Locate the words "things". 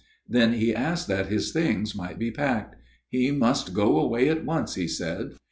1.51-1.95